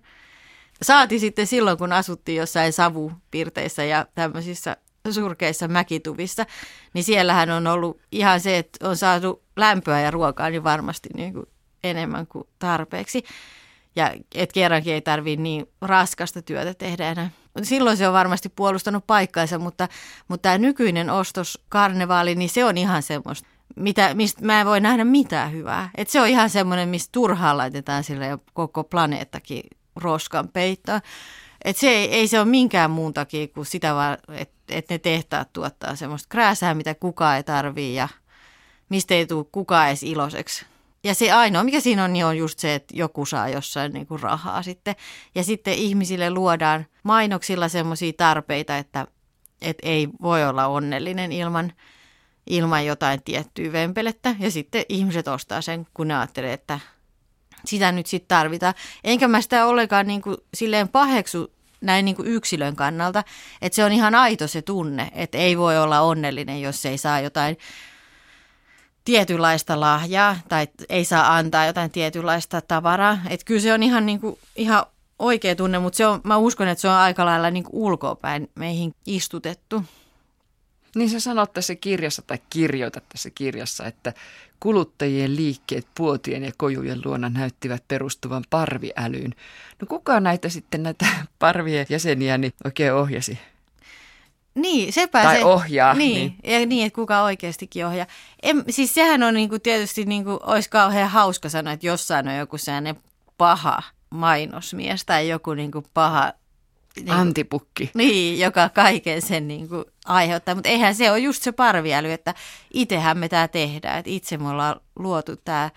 [0.82, 4.76] Saati sitten silloin, kun asuttiin jossain savupirteissä ja tämmöisissä
[5.10, 6.46] surkeissa mäkituvissa,
[6.94, 11.32] niin siellähän on ollut ihan se, että on saatu lämpöä ja ruokaa niin varmasti niin
[11.32, 11.46] kuin
[11.84, 13.24] enemmän kuin tarpeeksi.
[13.96, 17.30] Ja et kerrankin ei tarvitse niin raskasta työtä tehdä enää.
[17.62, 19.88] Silloin se on varmasti puolustanut paikkaansa, mutta,
[20.28, 25.04] mutta tämä nykyinen ostoskarnevaali, niin se on ihan semmoista, mitä, mistä mä en voi nähdä
[25.04, 25.90] mitään hyvää.
[25.94, 29.62] Et se on ihan semmoinen, mistä turhaan laitetaan sille koko planeettakin
[29.96, 31.00] roskan peittoon.
[31.64, 34.98] Et se ei, ei se ole minkään muun takia kuin sitä vaan, että et ne
[34.98, 38.08] tehtaat tuottaa semmoista krääsää, mitä kukaan ei tarvii ja
[38.88, 40.66] mistä ei tule kukaan edes iloiseksi.
[41.04, 44.06] Ja se ainoa, mikä siinä on, niin on just se, että joku saa jossain niin
[44.06, 44.96] kuin rahaa sitten.
[45.34, 49.06] Ja sitten ihmisille luodaan mainoksilla semmoisia tarpeita, että,
[49.62, 51.72] että ei voi olla onnellinen ilman,
[52.46, 54.36] ilman jotain tiettyä vempelettä.
[54.38, 56.80] Ja sitten ihmiset ostaa sen, kun ne ajattelee, että
[57.64, 58.74] sitä nyt sitten tarvitaan.
[59.04, 63.24] Enkä mä sitä ollenkaan niin kuin silleen paheksu näin niin kuin yksilön kannalta,
[63.62, 67.20] että se on ihan aito se tunne, että ei voi olla onnellinen, jos ei saa
[67.20, 67.56] jotain
[69.04, 73.18] tietynlaista lahjaa tai ei saa antaa jotain tietynlaista tavaraa.
[73.30, 74.86] Että kyllä se on ihan, niin kuin, ihan
[75.18, 78.94] oikea tunne, mutta se on, mä uskon, että se on aika lailla niin ulkoapäin meihin
[79.06, 79.84] istutettu.
[80.94, 84.12] Niin sä sanot tässä kirjassa tai kirjoitat tässä kirjassa, että
[84.60, 89.34] kuluttajien liikkeet puotien ja kojujen luona näyttivät perustuvan parviälyyn.
[89.80, 91.06] No kuka näitä sitten näitä
[91.38, 93.38] parvien jäseniä niin oikein ohjasi?
[94.54, 95.44] Niin, sepä tai se.
[95.44, 95.94] ohjaa.
[95.94, 96.60] Niin, niin.
[96.60, 98.06] Ja niin, että kuka oikeastikin ohjaa.
[98.42, 102.58] En, siis sehän on niinku tietysti, niinku, olisi kauhean hauska sanoa, että jossain on joku
[102.58, 102.96] sellainen
[103.38, 106.32] paha mainosmies tai joku niinku paha
[106.96, 107.90] niin kuin, Antipukki.
[107.94, 110.54] Niin, joka kaiken sen niin kuin aiheuttaa.
[110.54, 112.34] Mutta eihän se ole just se parviäly, että
[112.74, 113.98] itsehän me tämä tehdään.
[113.98, 115.70] Että itse me ollaan luotu tämä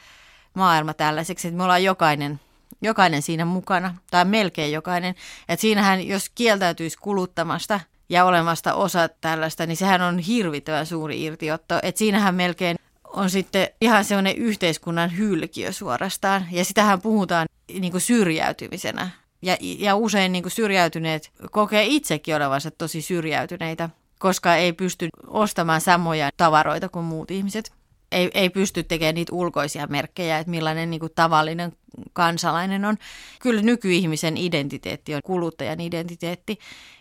[0.54, 2.40] maailma tällaiseksi, että me ollaan jokainen,
[2.82, 5.16] jokainen siinä mukana, tai melkein jokainen.
[5.50, 11.80] Että siinähän, jos kieltäytyisi kuluttamasta ja olemasta osa tällaista, niin sehän on hirvittävän suuri irtiotto.
[11.84, 16.48] Että siinähän melkein on sitten ihan semmoinen yhteiskunnan hylkiö suorastaan.
[16.52, 17.48] Ja sitähän puhutaan
[17.80, 19.10] niin kuin syrjäytymisenä.
[19.42, 25.82] Ja, ja usein niin kuin syrjäytyneet kokee itsekin olevansa tosi syrjäytyneitä, koska ei pysty ostamaan
[25.82, 27.72] samoja tavaroita kuin muut ihmiset.
[28.12, 31.72] Ei, ei pysty tekemään niitä ulkoisia merkkejä, että millainen niin kuin tavallinen
[32.14, 32.98] kansalainen on.
[33.42, 36.60] Kyllä nykyihmisen identiteetti on kuluttajan identiteetti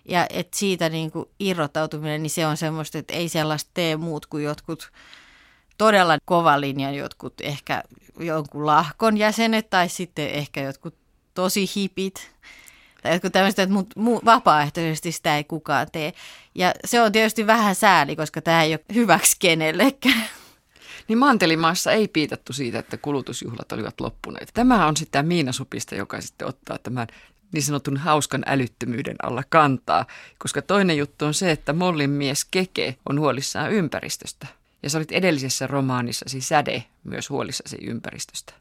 [0.09, 4.27] ja että siitä niin kuin irrottautuminen, niin se on semmoista, että ei sellaista tee muut
[4.27, 4.93] kuin jotkut
[5.79, 7.83] todella kova linjan jotkut ehkä
[8.19, 10.95] jonkun lahkon jäsenet tai sitten ehkä jotkut
[11.37, 12.31] tosi hipit.
[13.03, 16.13] Tai jotkut tämmöistä, että mut, mu, vapaaehtoisesti sitä ei kukaan tee.
[16.55, 20.25] Ja se on tietysti vähän sääli, koska tämä ei ole hyväksi kenellekään.
[21.09, 24.51] Niin Mantelimaassa ei piitattu siitä, että kulutusjuhlat olivat loppuneet.
[24.55, 27.07] Tämä on sitten Miina Supista, joka sitten ottaa tämän
[27.53, 30.07] niin sanotun hauskan älyttömyyden alla kantaa,
[30.39, 34.47] koska toinen juttu on se, että Mollin mies Keke on huolissaan ympäristöstä.
[34.83, 38.55] Ja sä olit edellisessä romaanissasi Säde myös huolissasi ympäristöstä.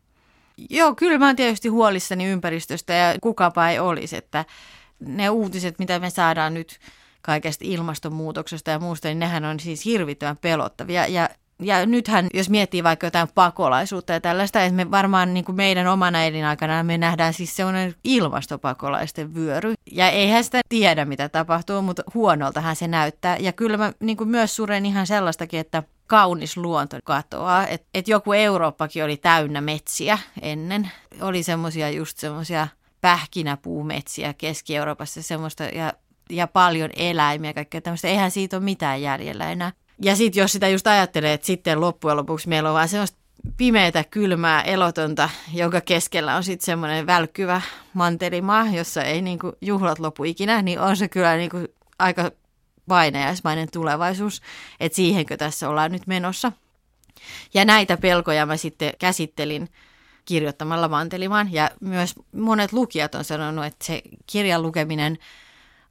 [0.70, 4.46] Joo, kyllä mä oon tietysti huolissani ympäristöstä ja kukapa ei olisi, että
[5.00, 6.80] ne uutiset, mitä me saadaan nyt
[7.22, 11.08] kaikesta ilmastonmuutoksesta ja muusta, niin nehän on siis hirvittävän pelottavia.
[11.08, 11.30] Ja,
[11.62, 15.88] ja nythän, jos miettii vaikka jotain pakolaisuutta ja tällaista, että me varmaan niin kuin meidän
[15.88, 19.74] omana elinaikana me nähdään siis sellainen ilmastopakolaisten vyöry.
[19.92, 23.38] Ja eihän sitä tiedä, mitä tapahtuu, mutta huonoltahan se näyttää.
[23.38, 27.68] Ja kyllä mä niin kuin myös suren ihan sellaistakin, että kaunis luonto katoaa.
[27.68, 30.92] Että et joku Eurooppakin oli täynnä metsiä ennen.
[31.22, 32.68] Oli semmoisia just semmoisia
[33.02, 35.94] pähkinäpuumetsiä Keski-Euroopassa semmoista ja,
[36.30, 38.08] ja paljon eläimiä ja kaikkea tämmöistä.
[38.08, 39.72] Eihän siitä ole mitään jäljellä enää.
[40.02, 43.18] Ja sitten jos sitä just ajattelee, että sitten loppujen lopuksi meillä on vaan semmoista
[43.58, 47.62] pimeätä, kylmää, elotonta, jonka keskellä on sitten semmoinen välkkyvä
[47.94, 51.58] mantelimaa, jossa ei niinku juhlat lopu ikinä, niin on se kyllä niinku
[52.00, 52.32] aika
[52.88, 54.42] painajaismainen tulevaisuus,
[54.80, 56.52] että siihenkö tässä ollaan nyt menossa.
[57.54, 59.70] Ja näitä pelkoja mä sitten käsittelin
[60.26, 65.18] kirjoittamalla Mantelimaan ja myös monet lukijat on sanonut, että se kirjan lukeminen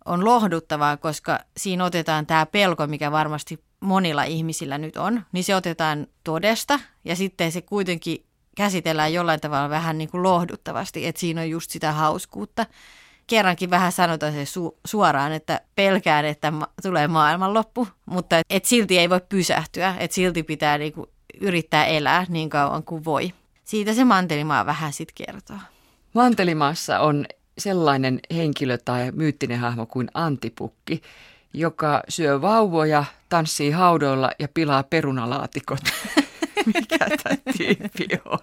[0.05, 5.57] on lohduttavaa, koska siinä otetaan tämä pelko, mikä varmasti monilla ihmisillä nyt on, niin se
[5.57, 8.25] otetaan todesta ja sitten se kuitenkin
[8.57, 12.66] käsitellään jollain tavalla vähän niin kuin lohduttavasti, että siinä on just sitä hauskuutta
[13.27, 18.64] kerrankin vähän sanotaan se su- suoraan, että pelkään, että ma- tulee maailmanloppu, mutta et, et
[18.64, 21.07] silti ei voi pysähtyä, että silti pitää niinku
[21.40, 23.33] yrittää elää niin kauan kuin voi.
[23.64, 25.57] Siitä se Mantelimaa vähän sitten kertoo.
[26.14, 27.27] Mantelimaassa on
[27.59, 31.03] sellainen henkilö tai myyttinen hahmo kuin Antipukki,
[31.55, 35.81] joka syö vauvoja, tanssii haudoilla ja pilaa perunalaatikot.
[36.75, 38.38] Mikä tämä tyyppi on?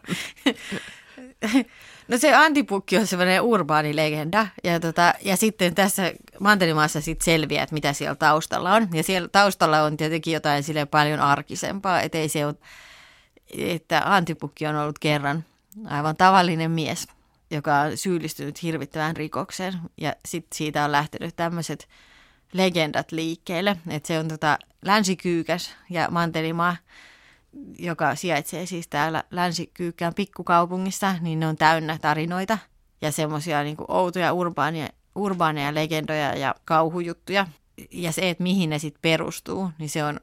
[2.07, 7.63] No se antipukki on semmoinen urbaani legenda ja, tota, ja sitten tässä Mantelimaassa sitten selviää,
[7.63, 8.87] että mitä siellä taustalla on.
[8.93, 12.55] Ja siellä taustalla on tietenkin jotain sille paljon arkisempaa, että ei se ole,
[13.57, 15.43] että antipukki on ollut kerran
[15.85, 17.07] aivan tavallinen mies,
[17.51, 21.87] joka on syyllistynyt hirvittävään rikokseen ja sitten siitä on lähtenyt tämmöiset
[22.53, 26.75] legendat liikkeelle, että se on tota länsikyykäs ja Mantelimaa–
[27.79, 32.57] joka sijaitsee siis täällä Länsi-Kyykkään pikkukaupungissa, niin ne on täynnä tarinoita
[33.01, 37.47] ja semmoisia niin outoja urbaaneja, urbaaneja legendoja ja kauhujuttuja.
[37.91, 40.19] Ja se, että mihin ne sitten perustuu, niin se on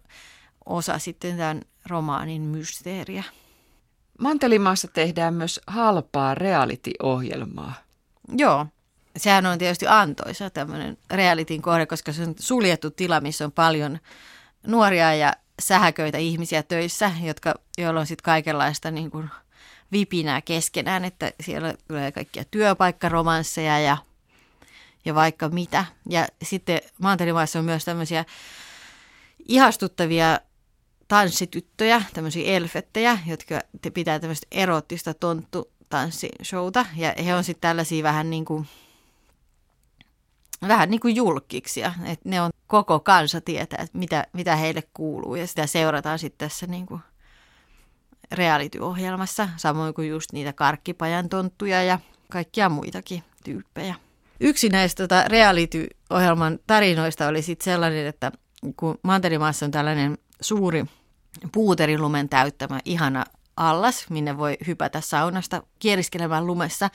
[0.67, 3.25] osa sitten tämän romaanin mysteeriä.
[4.19, 7.75] Mantelimaassa tehdään myös halpaa reality-ohjelmaa.
[8.37, 8.67] Joo,
[9.19, 13.99] sehän on tietysti antoisa tämmöinen realityn kohde, koska se on suljettu tila, missä on paljon
[14.67, 19.31] nuoria ja sähköitä ihmisiä töissä, jotka, joilla on sitten kaikenlaista niin kuin
[19.93, 23.97] vipinää keskenään, että siellä tulee kaikkia työpaikkaromansseja ja,
[25.05, 25.85] ja vaikka mitä.
[26.09, 28.25] Ja sitten Maantelimaissa on myös tämmöisiä
[29.49, 30.41] ihastuttavia
[31.09, 33.61] tanssityttöjä, tämmöisiä elfettejä, jotka
[33.95, 36.87] pitää tämmöistä erottista tonttutanssishowta.
[36.97, 38.67] Ja he on sitten tällaisia vähän niin kuin
[40.69, 45.35] vähän niin kuin julkiksia, että ne on koko kansa tietää, että mitä, mitä heille kuuluu
[45.35, 47.01] ja sitä seurataan sitten tässä niin kuin
[48.33, 51.99] reality-ohjelmassa, samoin kuin just niitä karkkipajan tonttuja ja
[52.31, 53.95] kaikkia muitakin tyyppejä.
[54.41, 58.33] Yksi näistä tota, reality-ohjelman tarinoista oli sitten sellainen, että
[58.77, 60.85] kun Manterimaassa on tällainen suuri
[61.53, 63.25] puuterilumen täyttämä ihana
[63.57, 66.91] allas, minne voi hypätä saunasta kieriskelemään lumessa,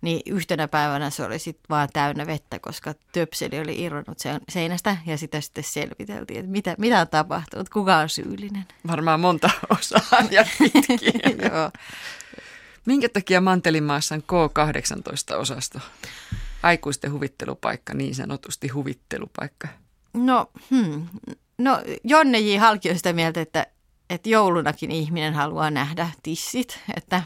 [0.00, 5.18] niin yhtenä päivänä se oli sitten vaan täynnä vettä, koska töpseli oli irronnut seinästä ja
[5.18, 8.64] sitä sitten selviteltiin, että mitä, mitä on tapahtunut, kuka on syyllinen.
[8.86, 11.30] Varmaan monta osaa ja pitkiä.
[11.50, 11.70] Joo.
[12.86, 15.80] Minkä takia Mantelimaassa on K18-osasto?
[16.62, 19.68] Aikuisten huvittelupaikka, niin sanotusti huvittelupaikka.
[20.14, 21.06] No, hmm.
[21.58, 22.58] no Jonne J.
[22.58, 23.66] Halki on sitä mieltä, että,
[24.10, 27.22] että joulunakin ihminen haluaa nähdä tissit, että,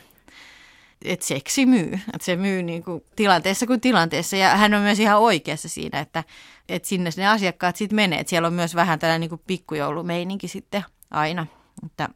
[1.04, 1.92] että seksi myy.
[1.94, 4.36] Että se myy niin kuin tilanteessa kuin tilanteessa.
[4.36, 6.24] Ja hän on myös ihan oikeassa siinä, että,
[6.68, 8.20] että sinne ne asiakkaat sitten menee.
[8.20, 11.46] Että siellä on myös vähän tällainen niin kuin pikkujoulumeininki sitten aina.
[11.86, 12.08] Että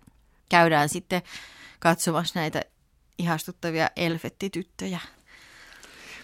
[0.49, 1.23] käydään sitten
[1.79, 2.63] katsomassa näitä
[3.19, 5.01] ihastuttavia elfettityttöjä.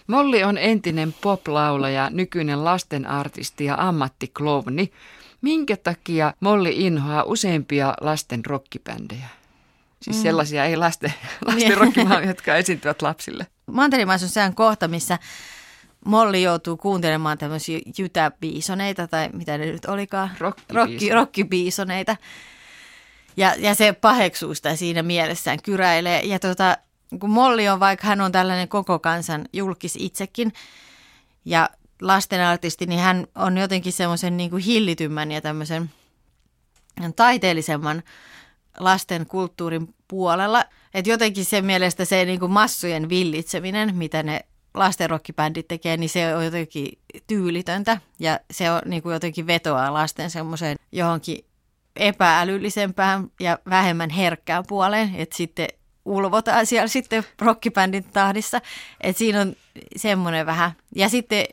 [0.07, 4.91] Molli on entinen poplaulaja, nykyinen lastenartisti ja ammattiklovni.
[5.41, 9.27] Minkä takia Molli inhoaa useimpia lasten rockibändejä?
[10.05, 10.23] Siis mm.
[10.23, 11.13] sellaisia ei lasten,
[11.45, 13.47] lasten rockimaa, jotka esiintyvät lapsille.
[13.71, 15.19] Manterimaissa on sehän kohta, missä
[16.05, 20.31] Molli joutuu kuuntelemaan tämmöisiä jytäbiisoneita, tai mitä ne nyt olikaan,
[21.13, 22.17] rockibiisoneita.
[23.37, 26.21] Ja, ja se paheksuu sitä siinä mielessään, kyräilee.
[26.23, 26.77] Ja tota,
[27.19, 30.53] kun Molli on, vaikka hän on tällainen koko kansan julkis itsekin
[31.45, 31.69] ja
[32.01, 35.89] lastenartisti, niin hän on jotenkin semmoisen niin kuin hillitymmän ja tämmöisen
[37.15, 38.03] taiteellisemman
[38.79, 40.65] lasten kulttuurin puolella.
[40.93, 44.39] Että jotenkin sen mielestä se niin kuin massujen villitseminen, mitä ne
[44.73, 50.29] lastenrokkibändit tekee, niin se on jotenkin tyylitöntä ja se on niin kuin jotenkin vetoaa lasten
[50.29, 51.45] semmoiseen johonkin
[51.95, 55.67] epäälyllisempään ja vähemmän herkkään puoleen, että sitten
[56.05, 58.61] ulvotaan siellä sitten rockibändin tahdissa.
[59.01, 59.55] Että siinä on
[59.95, 60.71] semmoinen vähän.
[60.95, 61.45] Ja sitten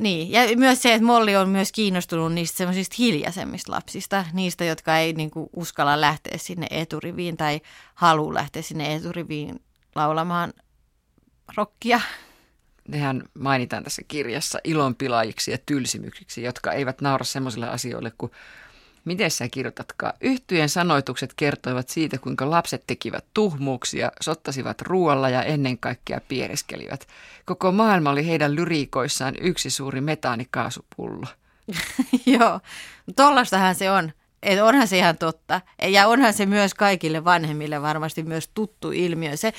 [0.00, 4.98] niin, ja myös se, että Molli on myös kiinnostunut niistä semmoisista hiljaisemmista lapsista, niistä, jotka
[4.98, 7.60] ei niin kuin, uskalla lähteä sinne eturiviin tai
[7.94, 9.60] halua lähteä sinne eturiviin
[9.94, 10.52] laulamaan
[11.56, 12.00] rockia.
[12.88, 18.32] Nehän mainitaan tässä kirjassa ilonpilaajiksi ja tylsimyksiksi, jotka eivät naura semmoisille asioille kuin
[19.06, 20.12] Miten sä kirjoitatkaan?
[20.20, 27.08] Yhtyjen sanoitukset kertoivat siitä, kuinka lapset tekivät tuhmuuksia, sottasivat ruoalla ja ennen kaikkea piereskelivät.
[27.44, 31.26] Koko maailma oli heidän lyriikoissaan yksi suuri metaanikaasupullo.
[32.26, 32.60] Joo,
[33.16, 34.12] tollastahan se on.
[34.42, 35.60] Et onhan se ihan totta.
[35.82, 39.36] Ja onhan se myös kaikille vanhemmille varmasti myös tuttu ilmiö.
[39.36, 39.52] Se,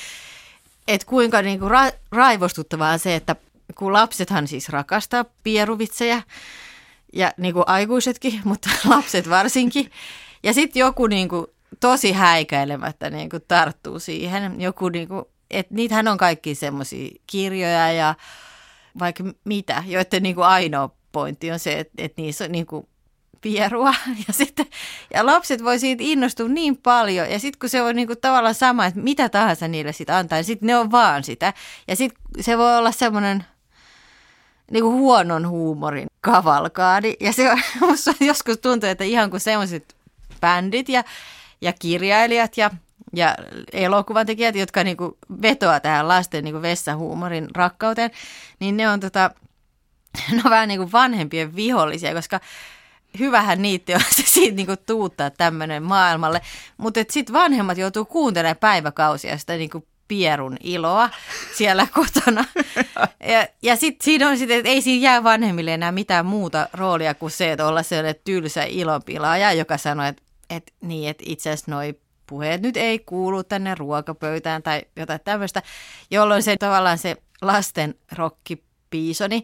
[0.87, 3.35] että kuinka niinku ra- raivostuttavaa se, että
[3.75, 6.21] kun lapsethan siis rakastaa pieruvitsejä,
[7.13, 9.91] ja niin kuin aikuisetkin, mutta lapset varsinkin.
[10.43, 11.47] Ja sitten joku niin kuin,
[11.79, 14.61] tosi häikäilemättä niin kuin, tarttuu siihen.
[14.61, 18.15] Joku, niin kuin, että niitähän on kaikki semmoisia kirjoja ja
[18.99, 22.87] vaikka mitä, joiden niin kuin, ainoa pointti on se, että, että niissä on niin kuin,
[23.41, 23.93] pierua.
[24.27, 24.65] Ja, sitten,
[25.13, 27.31] ja lapset voi siitä innostua niin paljon.
[27.31, 30.43] Ja sitten kun se on niinku tavallaan sama, että mitä tahansa niille sitten antaa, niin
[30.43, 31.53] sitten ne on vaan sitä.
[31.87, 33.43] Ja sitten se voi olla semmoinen
[34.71, 37.13] niin kuin huonon huumorin kavalkaadi.
[37.19, 39.95] Ja se on, musta joskus tuntuu, että ihan kuin semmoiset
[40.41, 41.03] bändit ja,
[41.61, 42.71] ja kirjailijat ja,
[43.13, 43.35] ja
[43.73, 48.11] elokuvantekijät, jotka niin kuin vetoaa tähän lasten niin kuin vessahuumorin rakkauteen,
[48.59, 49.31] niin ne on tota,
[50.43, 52.39] no vähän niin kuin vanhempien vihollisia, koska
[53.19, 56.41] hyvähän niitä on se siitä niin kuin tuuttaa tämmöinen maailmalle.
[56.77, 61.09] Mutta sitten vanhemmat joutuu kuuntelemaan päiväkausia sitä niin kuin pierun iloa
[61.53, 62.45] siellä kotona.
[63.27, 67.13] Ja, ja sitten siinä on sitten, että ei siinä jää vanhemmille enää mitään muuta roolia
[67.13, 71.71] kuin se, että olla sellainen tylsä ilonpilaaja, joka sanoo, että, että niin, että itse asiassa
[71.71, 71.95] noi
[72.27, 75.63] puheet nyt ei kuulu tänne ruokapöytään tai jotain tämmöistä,
[76.11, 79.43] jolloin se tavallaan se lasten rokkipiisoni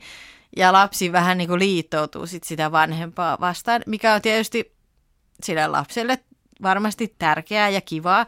[0.58, 4.74] ja lapsi vähän niin kuin liittoutuu sit sitä vanhempaa vastaan, mikä on tietysti
[5.44, 6.20] sille lapselle
[6.64, 8.26] varmasti tärkeää ja kivaa,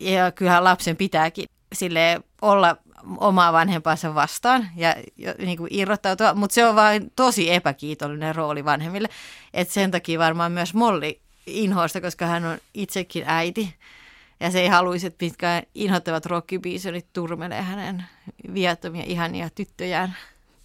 [0.00, 2.76] ja kyllähän lapsen pitääkin sille olla
[3.18, 4.94] omaa vanhempansa vastaan ja
[5.38, 9.08] niin kuin irrottautua, mutta se on vain tosi epäkiitollinen rooli vanhemmille.
[9.54, 13.74] Et sen takia varmaan myös Molli inhoista, koska hän on itsekin äiti
[14.40, 18.04] ja se ei haluaisi, että pitkään inhottavat rockibiisonit turmelee hänen
[18.54, 20.16] viattomia ihania tyttöjään.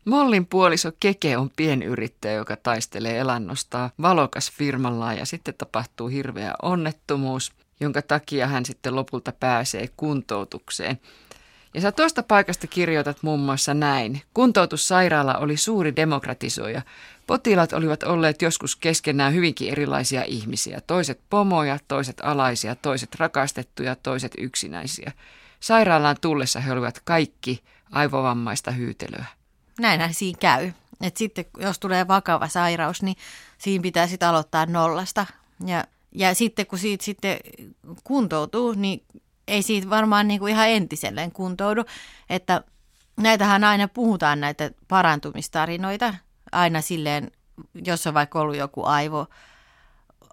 [0.05, 7.51] Mollin puoliso Keke on pienyrittäjä, joka taistelee elannostaa valokas firmallaan ja sitten tapahtuu hirveä onnettomuus
[7.79, 10.99] jonka takia hän sitten lopulta pääsee kuntoutukseen.
[11.73, 14.21] Ja sä tuosta paikasta kirjoitat muun muassa näin.
[14.33, 16.81] Kuntoutussairaala oli suuri demokratisoija.
[17.27, 20.81] Potilaat olivat olleet joskus keskenään hyvinkin erilaisia ihmisiä.
[20.87, 25.11] Toiset pomoja, toiset alaisia, toiset rakastettuja, toiset yksinäisiä.
[25.59, 29.25] Sairaalaan tullessa he olivat kaikki aivovammaista hyytelöä.
[29.79, 30.71] Näinhän siinä käy.
[31.01, 33.15] Et sitten jos tulee vakava sairaus, niin
[33.57, 35.25] siinä pitää sitten aloittaa nollasta.
[35.65, 35.83] Ja
[36.15, 37.37] ja sitten kun siitä sitten
[38.03, 39.03] kuntoutuu, niin
[39.47, 41.83] ei siitä varmaan niin kuin ihan entiselleen kuntoudu.
[42.29, 42.63] Että
[43.17, 46.13] näitähän aina puhutaan näitä parantumistarinoita,
[46.51, 47.31] aina silleen,
[47.85, 49.27] jos on vaikka ollut joku aivo,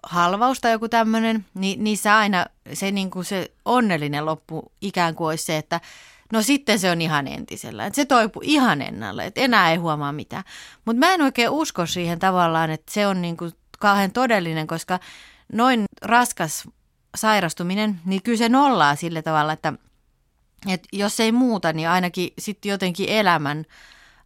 [0.03, 5.27] halvaus tai joku tämmöinen, niin niissä aina se, niin kuin se onnellinen loppu ikään kuin
[5.27, 5.81] olisi se, että
[6.33, 7.85] no sitten se on ihan entisellä.
[7.85, 10.43] Että se toipuu ihan ennalle, että enää ei huomaa mitään.
[10.85, 14.99] Mutta mä en oikein usko siihen tavallaan, että se on niin kuin kauhean todellinen, koska
[16.01, 16.67] raskas
[17.15, 19.73] sairastuminen, niin kyllä se nollaa sillä tavalla, että,
[20.69, 23.65] että jos ei muuta, niin ainakin sitten jotenkin elämän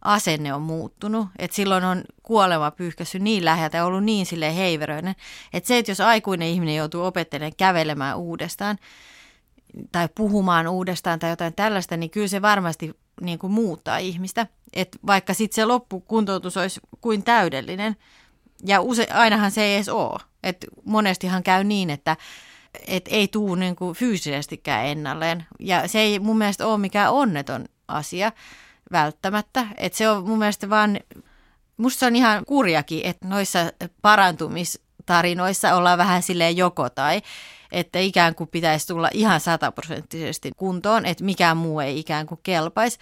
[0.02, 1.28] asenne on muuttunut.
[1.38, 5.14] Että silloin on kuolema pyyhkässyt niin läheltä ja ollut niin sille heiveröinen.
[5.52, 8.78] Että se, että jos aikuinen ihminen joutuu opettelemaan kävelemään uudestaan
[9.92, 14.46] tai puhumaan uudestaan tai jotain tällaista, niin kyllä se varmasti niin kuin muuttaa ihmistä.
[14.72, 17.96] Et vaikka sitten se loppukuntoutus olisi kuin täydellinen,
[18.66, 20.20] ja use, ainahan se ei edes ole.
[20.42, 22.16] Et monestihan käy niin, että
[22.86, 25.46] et ei tuu niin kuin fyysisestikään ennalleen.
[25.60, 28.32] Ja se ei mun mielestä ole mikään onneton asia
[28.92, 29.66] välttämättä.
[29.76, 31.00] Et se on mun mielestä vaan,
[31.76, 33.58] musta on ihan kurjakin, että noissa
[34.02, 37.22] parantumistarinoissa ollaan vähän silleen joko tai,
[37.72, 42.98] että ikään kuin pitäisi tulla ihan sataprosenttisesti kuntoon, että mikään muu ei ikään kuin kelpaisi.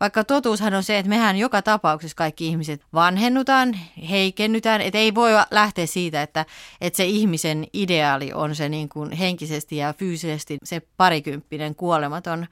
[0.00, 3.78] Vaikka totuushan on se, että mehän joka tapauksessa kaikki ihmiset vanhennutaan,
[4.10, 6.46] heikennytään, että ei voi lähteä siitä, että,
[6.80, 12.46] että se ihmisen ideaali on se niin kuin henkisesti ja fyysisesti se parikymppinen kuolematon,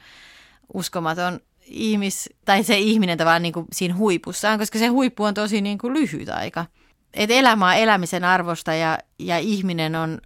[0.74, 5.60] uskomaton ihmis, tai se ihminen tavallaan niin kuin siinä huipussaan, koska se huippu on tosi
[5.60, 6.66] niin kuin lyhyt aika.
[7.14, 10.20] Et elämä on elämisen arvosta ja, ja ihminen on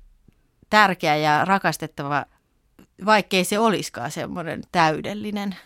[0.70, 2.24] tärkeä ja rakastettava,
[3.04, 5.56] vaikkei se olisikaan semmoinen täydellinen.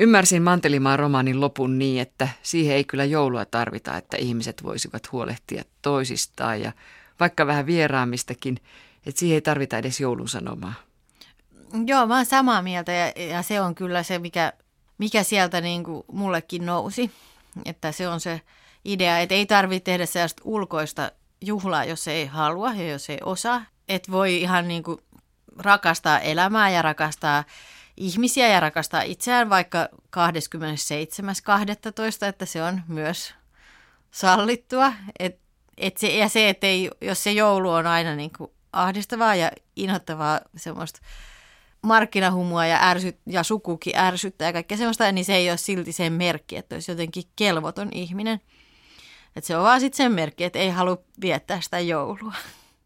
[0.00, 5.62] Ymmärsin Mantelimaan romaanin lopun niin, että siihen ei kyllä joulua tarvita, että ihmiset voisivat huolehtia
[5.82, 6.72] toisistaan ja
[7.20, 8.56] vaikka vähän vieraamistakin,
[9.06, 10.74] että siihen ei tarvita edes joulun sanomaa.
[11.86, 14.52] Joo, mä oon samaa mieltä ja, ja se on kyllä se, mikä
[15.00, 17.10] mikä sieltä niin kuin mullekin nousi.
[17.64, 18.40] Että se on se
[18.84, 23.62] idea, että ei tarvitse tehdä sellaista ulkoista juhlaa, jos ei halua ja jos ei osaa.
[23.88, 24.98] Että voi ihan niin kuin
[25.58, 27.44] rakastaa elämää ja rakastaa
[28.00, 29.98] ihmisiä ja rakastaa itseään vaikka 27.12.,
[32.28, 33.34] että se on myös
[34.10, 34.92] sallittua.
[35.18, 35.38] Et,
[35.76, 39.50] et se, ja se, että ei, jos se joulu on aina niin kuin ahdistavaa ja
[39.76, 41.00] inhottavaa semmoista
[41.82, 46.12] markkinahumua ja, ärsyt, ja sukukin ärsyttää ja kaikkea sellaista, niin se ei ole silti sen
[46.12, 48.40] merkki, että olisi jotenkin kelvoton ihminen.
[49.36, 52.34] Että se on vaan sitten sen merkki, että ei halua viettää sitä joulua.